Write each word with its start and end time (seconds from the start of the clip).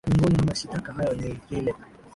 miongoni 0.07 0.35
mwa 0.37 0.45
mashitaka 0.45 0.93
hayo 0.93 1.13
ni 1.13 1.39
lile 1.49 1.75